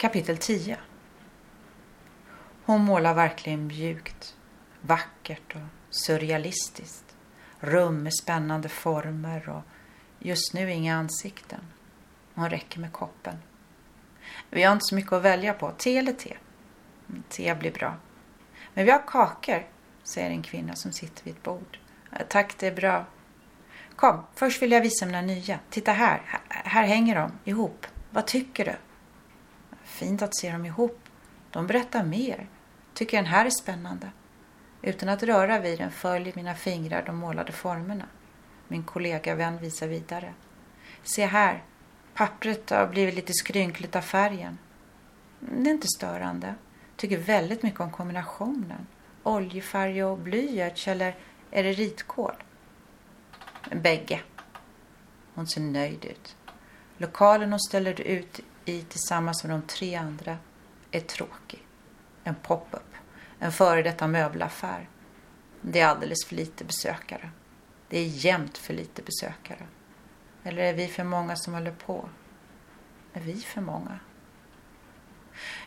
Kapitel 0.00 0.36
10 0.36 0.76
Hon 2.64 2.80
målar 2.80 3.14
verkligen 3.14 3.66
mjukt, 3.66 4.36
vackert 4.80 5.54
och 5.54 5.60
surrealistiskt. 5.90 7.16
Rum 7.58 8.02
med 8.02 8.14
spännande 8.22 8.68
former 8.68 9.48
och 9.48 9.62
just 10.18 10.54
nu 10.54 10.72
inga 10.72 10.96
ansikten. 10.96 11.60
Hon 12.34 12.50
räcker 12.50 12.80
med 12.80 12.92
koppen. 12.92 13.36
Vi 14.50 14.62
har 14.62 14.72
inte 14.72 14.84
så 14.84 14.94
mycket 14.94 15.12
att 15.12 15.22
välja 15.22 15.54
på. 15.54 15.70
Te 15.70 15.98
eller 15.98 16.12
te? 16.12 16.36
Te 17.28 17.54
blir 17.54 17.72
bra. 17.72 17.96
Men 18.74 18.84
vi 18.84 18.90
har 18.90 19.02
kakor, 19.06 19.66
säger 20.02 20.30
en 20.30 20.42
kvinna 20.42 20.74
som 20.74 20.92
sitter 20.92 21.24
vid 21.24 21.34
ett 21.34 21.42
bord. 21.42 21.78
Tack, 22.28 22.58
det 22.58 22.66
är 22.66 22.74
bra. 22.74 23.04
Kom, 23.96 24.22
först 24.34 24.62
vill 24.62 24.72
jag 24.72 24.80
visa 24.80 25.06
mina 25.06 25.22
nya. 25.22 25.58
Titta 25.70 25.92
här, 25.92 26.40
här 26.48 26.86
hänger 26.86 27.14
de 27.14 27.50
ihop. 27.50 27.86
Vad 28.10 28.26
tycker 28.26 28.64
du? 28.64 28.74
Fint 29.90 30.22
att 30.22 30.36
se 30.36 30.52
dem 30.52 30.66
ihop. 30.66 30.98
De 31.50 31.66
berättar 31.66 32.04
mer. 32.04 32.48
Tycker 32.94 33.16
den 33.16 33.26
här 33.26 33.46
är 33.46 33.50
spännande. 33.50 34.10
Utan 34.82 35.08
att 35.08 35.22
röra 35.22 35.60
vid 35.60 35.78
den 35.78 35.90
följer 35.90 36.32
mina 36.36 36.54
fingrar 36.54 37.02
de 37.06 37.16
målade 37.16 37.52
formerna. 37.52 38.04
Min 38.68 38.82
kollega 38.82 39.34
vän 39.34 39.58
visar 39.58 39.88
vidare. 39.88 40.34
Se 41.02 41.26
här, 41.26 41.62
pappret 42.14 42.70
har 42.70 42.86
blivit 42.86 43.14
lite 43.14 43.32
skrynkligt 43.32 43.96
av 43.96 44.00
färgen. 44.00 44.58
Det 45.40 45.70
är 45.70 45.74
inte 45.74 45.88
störande. 45.96 46.54
Tycker 46.96 47.18
väldigt 47.18 47.62
mycket 47.62 47.80
om 47.80 47.90
kombinationen. 47.90 48.86
Oljefärg 49.22 50.04
och 50.04 50.18
blyerts 50.18 50.88
eller 50.88 51.16
är 51.50 51.62
det 51.62 51.72
ritkål? 51.72 52.34
Bägge. 53.72 54.20
Hon 55.34 55.46
ser 55.46 55.60
nöjd 55.60 56.04
ut. 56.04 56.36
Lokalen 56.96 57.50
hon 57.50 57.60
ställer 57.60 58.00
ut 58.00 58.40
i 58.70 58.82
tillsammans 58.82 59.44
med 59.44 59.52
de 59.52 59.62
tre 59.62 59.94
andra 59.94 60.38
är 60.90 61.00
tråkig. 61.00 61.66
En 62.24 62.34
pop-up. 62.34 62.94
En 63.38 63.52
före 63.52 63.82
detta 63.82 64.06
möbelaffär. 64.06 64.88
Det 65.60 65.80
är 65.80 65.86
alldeles 65.86 66.24
för 66.26 66.36
lite 66.36 66.64
besökare. 66.64 67.30
Det 67.88 67.98
är 67.98 68.06
jämt 68.06 68.58
för 68.58 68.74
lite 68.74 69.02
besökare. 69.02 69.66
Eller 70.44 70.62
är 70.62 70.74
vi 70.74 70.88
för 70.88 71.04
många 71.04 71.36
som 71.36 71.54
håller 71.54 71.72
på? 71.72 72.08
Är 73.12 73.20
vi 73.20 73.40
för 73.40 73.60
många? 73.60 73.98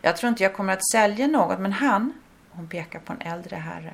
Jag 0.02 0.18
tror 0.18 0.30
inte 0.30 0.44
jag 0.44 0.56
kommer 0.56 0.74
att 0.74 0.92
sälja 0.92 1.28
något, 1.28 1.60
men 1.60 1.74
han, 1.74 2.14
hon 2.50 2.68
pekar 2.68 3.00
på 3.00 3.14
en 3.14 3.22
äldre 3.22 3.56
herre, 3.56 3.94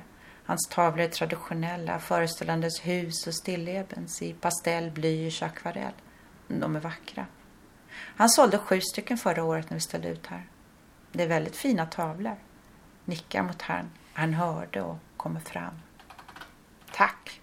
Hans 0.50 0.68
tavlor 0.68 1.04
är 1.04 1.08
traditionella, 1.08 1.98
föreställandes 1.98 2.80
hus 2.86 3.26
och 3.26 3.34
stillebens 3.34 4.22
i 4.22 4.32
pastell, 4.32 4.90
blyerts 4.90 5.42
och 5.42 5.48
akvarell. 5.48 5.92
De 6.48 6.76
är 6.76 6.80
vackra. 6.80 7.26
Han 7.92 8.28
sålde 8.28 8.58
sju 8.58 8.80
stycken 8.80 9.18
förra 9.18 9.44
året 9.44 9.70
när 9.70 9.76
vi 9.76 9.80
ställde 9.80 10.08
ut 10.08 10.26
här. 10.26 10.46
Det 11.12 11.22
är 11.22 11.28
väldigt 11.28 11.56
fina 11.56 11.86
tavlor. 11.86 12.36
Nickar 13.04 13.42
mot 13.42 13.62
herrn. 13.62 13.90
Han 14.12 14.34
hörde 14.34 14.82
och 14.82 14.96
kommer 15.16 15.40
fram. 15.40 15.74
Tack. 16.92 17.40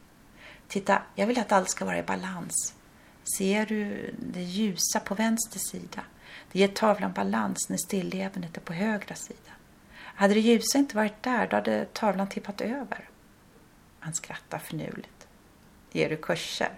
Titta, 0.67 1.01
jag 1.15 1.27
vill 1.27 1.39
att 1.39 1.51
allt 1.51 1.69
ska 1.69 1.85
vara 1.85 1.97
i 1.97 2.03
balans. 2.03 2.75
Ser 3.37 3.65
du 3.65 4.13
det 4.19 4.41
ljusa 4.41 4.99
på 4.99 5.15
vänster 5.15 5.59
sida? 5.59 6.01
Det 6.51 6.59
ger 6.59 6.67
tavlan 6.67 7.13
balans 7.13 7.69
när 7.69 7.77
stillebenet 7.77 8.57
är 8.57 8.61
på 8.61 8.73
högra 8.73 9.15
sida. 9.15 9.51
Hade 9.95 10.33
det 10.33 10.39
ljusa 10.39 10.77
inte 10.77 10.95
varit 10.95 11.23
där, 11.23 11.47
då 11.47 11.55
hade 11.55 11.85
tavlan 11.85 12.29
tippat 12.29 12.61
över. 12.61 13.09
Han 13.99 14.13
skrattar 14.13 14.59
förnuligt. 14.59 15.27
Ger 15.91 16.09
du 16.09 16.17
kurser? 16.17 16.71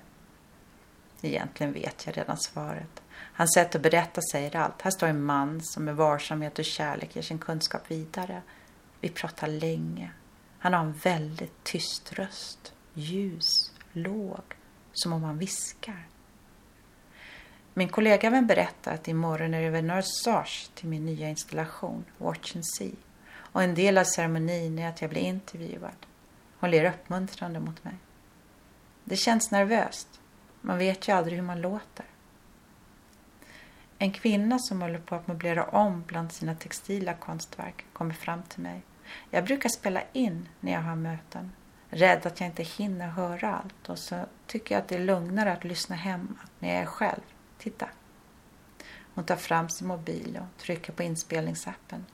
Egentligen 1.21 1.73
vet 1.73 2.05
jag 2.05 2.17
redan 2.17 2.37
svaret. 2.37 3.01
Hans 3.11 3.53
sätt 3.53 3.75
att 3.75 3.81
berätta 3.81 4.21
säger 4.31 4.55
allt. 4.55 4.81
Här 4.81 4.91
står 4.91 5.07
en 5.07 5.23
man 5.23 5.61
som 5.61 5.85
med 5.85 5.95
varsamhet 5.95 6.59
och 6.59 6.65
kärlek 6.65 7.15
ger 7.15 7.21
sin 7.21 7.39
kunskap 7.39 7.91
vidare. 7.91 8.41
Vi 9.01 9.09
pratar 9.09 9.47
länge. 9.47 10.11
Han 10.59 10.73
har 10.73 10.79
en 10.79 10.93
väldigt 10.93 11.63
tyst 11.63 12.13
röst. 12.13 12.73
Ljus, 12.93 13.71
låg, 13.93 14.41
som 14.93 15.13
om 15.13 15.23
han 15.23 15.37
viskar. 15.37 16.07
Min 17.73 17.89
kollega 17.89 18.29
vän 18.29 18.47
berättar 18.47 18.93
att 18.93 19.07
imorgon 19.07 19.53
är 19.53 19.61
det 19.61 19.69
vernissage 19.69 20.69
till 20.75 20.87
min 20.87 21.05
nya 21.05 21.29
installation, 21.29 22.05
Watch 22.17 22.55
and 22.55 22.65
See. 22.65 22.95
Och 23.31 23.63
en 23.63 23.75
del 23.75 23.97
av 23.97 24.03
ceremonin 24.03 24.79
är 24.79 24.89
att 24.89 25.01
jag 25.01 25.09
blir 25.09 25.21
intervjuad. 25.21 26.05
Hon 26.59 26.71
ler 26.71 26.85
uppmuntrande 26.85 27.59
mot 27.59 27.83
mig. 27.83 27.93
Det 29.03 29.15
känns 29.15 29.51
nervöst. 29.51 30.19
Man 30.61 30.77
vet 30.77 31.07
ju 31.07 31.11
aldrig 31.13 31.37
hur 31.37 31.45
man 31.45 31.61
låter. 31.61 32.05
En 33.97 34.11
kvinna 34.11 34.59
som 34.59 34.81
håller 34.81 34.99
på 34.99 35.15
att 35.15 35.27
möblera 35.27 35.63
om 35.63 36.03
bland 36.07 36.31
sina 36.31 36.55
textila 36.55 37.13
konstverk 37.13 37.85
kommer 37.93 38.13
fram 38.13 38.43
till 38.43 38.61
mig. 38.61 38.81
Jag 39.29 39.45
brukar 39.45 39.69
spela 39.69 40.01
in 40.13 40.49
när 40.59 40.71
jag 40.71 40.81
har 40.81 40.95
möten. 40.95 41.51
Rädd 41.89 42.25
att 42.25 42.39
jag 42.39 42.49
inte 42.49 42.63
hinner 42.63 43.07
höra 43.07 43.55
allt 43.55 43.89
och 43.89 43.99
så 43.99 44.25
tycker 44.47 44.75
jag 44.75 44.81
att 44.81 44.87
det 44.87 44.95
är 44.95 44.99
lugnare 44.99 45.53
att 45.53 45.63
lyssna 45.63 45.95
hemma 45.95 46.39
när 46.59 46.69
jag 46.69 46.81
är 46.81 46.85
själv. 46.85 47.21
Titta. 47.57 47.89
Hon 49.13 49.25
tar 49.25 49.35
fram 49.35 49.69
sin 49.69 49.87
mobil 49.87 50.39
och 50.41 50.61
trycker 50.61 50.93
på 50.93 51.03
inspelningsappen. 51.03 52.05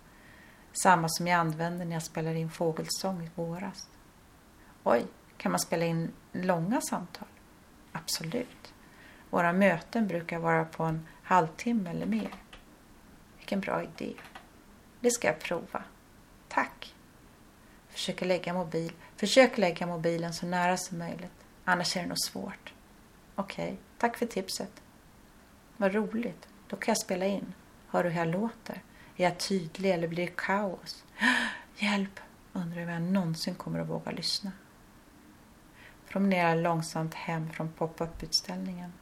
Samma 0.73 1.09
som 1.09 1.27
jag 1.27 1.39
använde 1.39 1.85
när 1.85 1.93
jag 1.93 2.03
spelade 2.03 2.39
in 2.39 2.51
fågelsång 2.51 3.23
i 3.23 3.29
våras. 3.35 3.87
Oj, 4.83 5.05
kan 5.37 5.51
man 5.51 5.59
spela 5.59 5.85
in 5.85 6.11
långa 6.31 6.81
samtal? 6.81 7.27
Absolut. 7.95 8.73
Våra 9.29 9.53
möten 9.53 10.07
brukar 10.07 10.39
vara 10.39 10.65
på 10.65 10.83
en 10.83 11.07
halvtimme 11.23 11.89
eller 11.89 12.05
mer. 12.05 12.29
Vilken 13.37 13.59
bra 13.59 13.83
idé. 13.83 14.13
Det 14.99 15.11
ska 15.11 15.27
jag 15.27 15.39
prova. 15.39 15.83
Tack. 16.47 16.95
Försöker 17.89 18.25
lägga, 18.25 18.53
mobil. 18.53 18.91
Försök 19.15 19.57
lägga 19.57 19.87
mobilen 19.87 20.33
så 20.33 20.45
nära 20.45 20.77
som 20.77 20.97
möjligt. 20.97 21.45
Annars 21.63 21.97
är 21.97 22.01
det 22.01 22.07
nog 22.07 22.19
svårt. 22.19 22.73
Okej, 23.35 23.65
okay. 23.65 23.77
tack 23.97 24.17
för 24.17 24.25
tipset. 24.25 24.81
Vad 25.77 25.93
roligt. 25.93 26.47
Då 26.67 26.75
kan 26.75 26.91
jag 26.91 27.01
spela 27.01 27.25
in. 27.25 27.53
Hör 27.87 28.03
du 28.03 28.09
hur 28.09 28.19
jag 28.19 28.27
låter? 28.27 28.81
Är 29.15 29.23
jag 29.23 29.37
tydlig 29.37 29.91
eller 29.91 30.07
blir 30.07 30.25
det 30.25 30.35
kaos? 30.35 31.03
Hjälp! 31.77 32.19
Undrar 32.53 32.83
om 32.83 32.89
jag 32.89 33.01
någonsin 33.01 33.55
kommer 33.55 33.79
att 33.79 33.87
våga 33.87 34.11
lyssna. 34.11 34.51
Promenerar 36.15 36.55
långsamt 36.55 37.13
hem 37.13 37.49
från 37.49 37.71
pop-up-utställningen. 37.71 38.93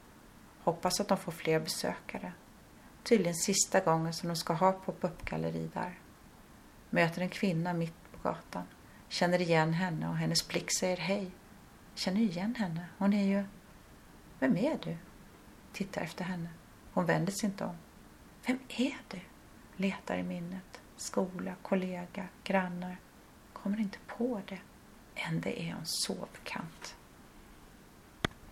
Hoppas 0.64 1.00
att 1.00 1.08
de 1.08 1.18
får 1.18 1.32
fler 1.32 1.60
besökare. 1.60 2.34
Tydligen 3.04 3.36
sista 3.36 3.80
gången 3.80 4.14
som 4.14 4.30
de 4.30 4.36
ska 4.36 4.54
ha 4.54 4.72
pop-up-galleri 4.72 5.70
där. 5.74 6.00
Möter 6.90 7.22
en 7.22 7.30
kvinna 7.30 7.74
mitt 7.74 8.12
på 8.12 8.30
gatan. 8.30 8.64
Känner 9.10 9.42
igen 9.42 9.74
henne 9.74 10.10
och 10.10 10.16
hennes 10.16 10.48
blick 10.48 10.80
säger 10.80 10.98
hej. 10.98 11.32
Känner 11.96 12.22
igen 12.22 12.56
henne. 12.56 12.86
Hon 12.98 13.14
är 13.14 13.24
ju... 13.24 13.44
Vem 14.40 14.58
är 14.58 14.78
du? 14.84 14.98
Tittar 15.74 16.02
efter 16.02 16.24
henne. 16.24 16.50
Hon 16.94 17.06
vänder 17.06 17.32
sig 17.32 17.50
inte 17.50 17.66
om. 17.66 17.78
Vem 18.46 18.60
är 18.68 18.98
du? 19.08 19.20
Letar 19.76 20.18
i 20.18 20.24
minnet. 20.24 20.82
Skola, 20.98 21.56
kollega, 21.62 22.28
grannar. 22.44 22.98
Kommer 23.54 23.80
inte 23.80 23.98
på 24.08 24.42
det. 24.48 24.60
Än 25.16 25.42
det 25.42 25.62
är 25.62 25.74
hon 25.74 25.86
så 25.86 26.28
bekant. 26.34 26.96